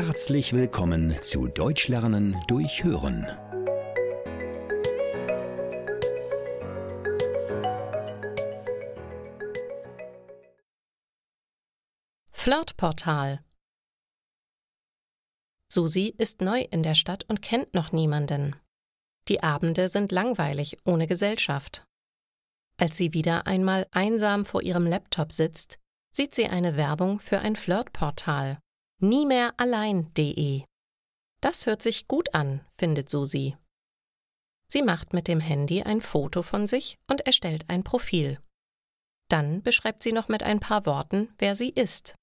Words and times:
Herzlich 0.00 0.52
willkommen 0.52 1.20
zu 1.20 1.48
Deutsch 1.48 1.88
lernen 1.88 2.40
durch 2.46 2.84
Hören. 2.84 3.26
Flirtportal 12.30 13.40
Susi 15.66 16.14
ist 16.16 16.42
neu 16.42 16.60
in 16.60 16.84
der 16.84 16.94
Stadt 16.94 17.24
und 17.26 17.42
kennt 17.42 17.74
noch 17.74 17.90
niemanden. 17.90 18.54
Die 19.26 19.42
Abende 19.42 19.88
sind 19.88 20.12
langweilig 20.12 20.78
ohne 20.84 21.08
Gesellschaft. 21.08 21.84
Als 22.76 22.96
sie 22.96 23.14
wieder 23.14 23.48
einmal 23.48 23.88
einsam 23.90 24.44
vor 24.44 24.62
ihrem 24.62 24.86
Laptop 24.86 25.32
sitzt, 25.32 25.80
sieht 26.12 26.36
sie 26.36 26.46
eine 26.46 26.76
Werbung 26.76 27.18
für 27.18 27.40
ein 27.40 27.56
Flirtportal 27.56 28.60
niemehrallein.de. 29.00 30.64
Das 31.40 31.66
hört 31.66 31.82
sich 31.82 32.08
gut 32.08 32.34
an, 32.34 32.64
findet 32.76 33.08
Susi. 33.08 33.56
Sie 34.66 34.82
macht 34.82 35.12
mit 35.12 35.28
dem 35.28 35.40
Handy 35.40 35.82
ein 35.82 36.00
Foto 36.00 36.42
von 36.42 36.66
sich 36.66 36.98
und 37.08 37.22
erstellt 37.22 37.64
ein 37.68 37.84
Profil. 37.84 38.40
Dann 39.28 39.62
beschreibt 39.62 40.02
sie 40.02 40.12
noch 40.12 40.28
mit 40.28 40.42
ein 40.42 40.60
paar 40.60 40.84
Worten, 40.84 41.32
wer 41.38 41.54
sie 41.54 41.70
ist. 41.70 42.16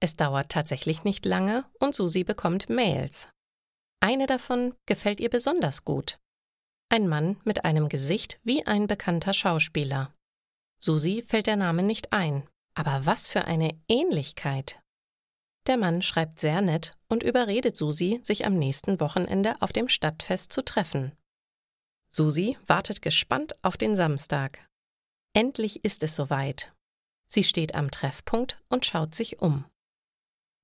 Es 0.00 0.16
dauert 0.16 0.50
tatsächlich 0.50 1.04
nicht 1.04 1.24
lange 1.24 1.64
und 1.78 1.94
Susi 1.94 2.24
bekommt 2.24 2.68
Mails. 2.68 3.28
Eine 4.00 4.26
davon 4.26 4.74
gefällt 4.86 5.20
ihr 5.20 5.30
besonders 5.30 5.84
gut. 5.84 6.18
Ein 6.88 7.06
Mann 7.06 7.40
mit 7.44 7.64
einem 7.64 7.88
Gesicht 7.88 8.40
wie 8.42 8.66
ein 8.66 8.88
bekannter 8.88 9.32
Schauspieler. 9.32 10.12
Susi 10.78 11.22
fällt 11.22 11.46
der 11.46 11.56
Name 11.56 11.84
nicht 11.84 12.12
ein, 12.12 12.48
aber 12.74 13.06
was 13.06 13.28
für 13.28 13.44
eine 13.44 13.80
Ähnlichkeit. 13.88 14.81
Der 15.66 15.76
Mann 15.76 16.02
schreibt 16.02 16.40
sehr 16.40 16.60
nett 16.60 16.92
und 17.08 17.22
überredet 17.22 17.76
Susi, 17.76 18.20
sich 18.22 18.46
am 18.46 18.52
nächsten 18.52 18.98
Wochenende 18.98 19.54
auf 19.60 19.72
dem 19.72 19.88
Stadtfest 19.88 20.52
zu 20.52 20.64
treffen. 20.64 21.12
Susi 22.08 22.58
wartet 22.66 23.00
gespannt 23.00 23.54
auf 23.62 23.76
den 23.76 23.96
Samstag. 23.96 24.68
Endlich 25.34 25.84
ist 25.84 26.02
es 26.02 26.16
soweit. 26.16 26.74
Sie 27.26 27.44
steht 27.44 27.74
am 27.74 27.90
Treffpunkt 27.90 28.62
und 28.68 28.84
schaut 28.84 29.14
sich 29.14 29.40
um. 29.40 29.64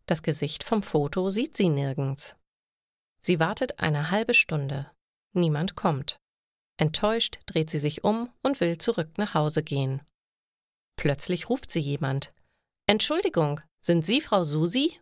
Das 0.05 0.22
Gesicht 0.22 0.64
vom 0.64 0.82
Foto 0.82 1.30
sieht 1.30 1.56
sie 1.56 1.68
nirgends. 1.68 2.36
Sie 3.20 3.40
wartet 3.40 3.78
eine 3.78 4.10
halbe 4.10 4.34
Stunde. 4.34 4.90
Niemand 5.33 5.77
kommt. 5.77 6.18
Enttäuscht 6.77 7.40
dreht 7.46 7.70
sie 7.70 7.78
sich 7.78 8.05
um 8.05 8.30
und 8.42 8.60
will 8.60 8.78
zurück 8.78 9.16
nach 9.16 9.34
Hause 9.34 9.62
gehen. 9.62 10.02
Plötzlich 10.96 11.48
ruft 11.48 11.70
sie 11.70 11.80
jemand. 11.80 12.33
Entschuldigung, 12.86 13.60
sind 13.80 14.04
Sie 14.06 14.20
Frau 14.20 14.44
Susi? 14.44 15.00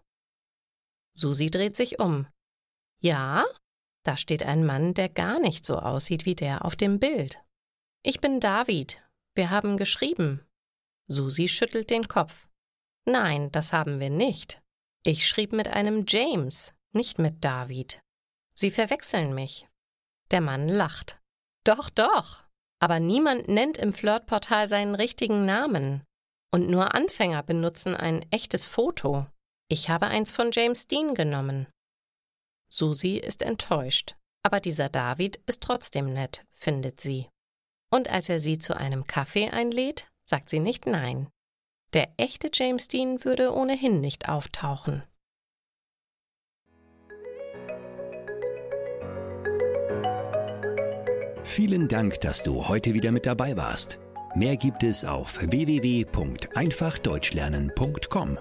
Susi 1.14 1.46
dreht 1.46 1.76
sich 1.76 1.98
um. 1.98 2.26
Ja? 3.00 3.44
Da 4.04 4.16
steht 4.16 4.42
ein 4.42 4.64
Mann, 4.64 4.94
der 4.94 5.08
gar 5.08 5.40
nicht 5.40 5.66
so 5.66 5.78
aussieht 5.78 6.26
wie 6.26 6.34
der 6.34 6.64
auf 6.64 6.76
dem 6.76 7.00
Bild. 7.00 7.40
Ich 8.02 8.20
bin 8.20 8.38
David. 8.38 9.02
Wir 9.34 9.50
haben 9.50 9.76
geschrieben. 9.76 10.46
Susi 11.08 11.48
schüttelt 11.48 11.90
den 11.90 12.06
Kopf. 12.06 12.48
Nein, 13.04 13.50
das 13.52 13.72
haben 13.72 14.00
wir 14.00 14.10
nicht. 14.10 14.62
Ich 15.04 15.26
schrieb 15.26 15.52
mit 15.52 15.68
einem 15.68 16.04
James, 16.06 16.74
nicht 16.92 17.18
mit 17.18 17.44
David. 17.44 18.00
Sie 18.54 18.70
verwechseln 18.70 19.34
mich. 19.34 19.68
Der 20.30 20.40
Mann 20.40 20.68
lacht. 20.68 21.20
Doch, 21.64 21.90
doch. 21.90 22.44
Aber 22.80 23.00
niemand 23.00 23.48
nennt 23.48 23.78
im 23.78 23.92
Flirtportal 23.92 24.68
seinen 24.68 24.94
richtigen 24.94 25.46
Namen. 25.46 26.02
Und 26.56 26.70
nur 26.70 26.94
Anfänger 26.94 27.42
benutzen 27.42 27.94
ein 27.94 28.24
echtes 28.30 28.64
Foto. 28.64 29.26
Ich 29.68 29.90
habe 29.90 30.06
eins 30.06 30.30
von 30.30 30.52
James 30.54 30.86
Dean 30.86 31.12
genommen. 31.12 31.66
Susi 32.72 33.18
ist 33.18 33.42
enttäuscht, 33.42 34.16
aber 34.42 34.60
dieser 34.60 34.88
David 34.88 35.38
ist 35.44 35.62
trotzdem 35.62 36.14
nett, 36.14 36.46
findet 36.52 36.98
sie. 36.98 37.28
Und 37.90 38.08
als 38.08 38.30
er 38.30 38.40
sie 38.40 38.56
zu 38.56 38.74
einem 38.74 39.06
Kaffee 39.06 39.50
einlädt, 39.50 40.08
sagt 40.24 40.48
sie 40.48 40.58
nicht 40.58 40.86
nein. 40.86 41.28
Der 41.92 42.08
echte 42.16 42.48
James 42.50 42.88
Dean 42.88 43.22
würde 43.22 43.54
ohnehin 43.54 44.00
nicht 44.00 44.30
auftauchen. 44.30 45.02
Vielen 51.44 51.88
Dank, 51.88 52.18
dass 52.22 52.42
du 52.44 52.66
heute 52.66 52.94
wieder 52.94 53.12
mit 53.12 53.26
dabei 53.26 53.58
warst. 53.58 54.00
Mehr 54.36 54.56
gibt 54.58 54.84
es 54.84 55.06
auf 55.06 55.40
www.einfachdeutschlernen.com. 55.40 58.38